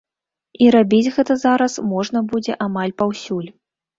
[0.67, 3.47] І рабіць гэта зараз можна будзе амаль паўсюль.